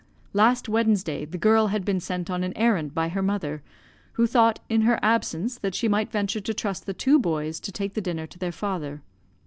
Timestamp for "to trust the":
6.41-6.93